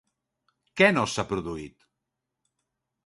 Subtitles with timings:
[0.81, 1.89] Què no s'ha produït?